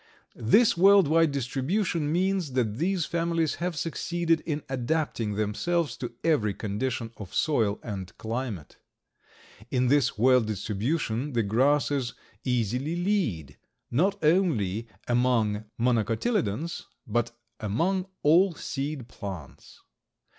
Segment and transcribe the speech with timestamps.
[0.33, 6.55] This world wide distribution means that these families have succeeded in adapting themselves to every
[6.55, 8.77] condition of soil and climate.
[9.69, 13.59] In this world distribution the grasses easily lead,
[13.91, 19.81] not only among Monocotyledons, but among all seed plants.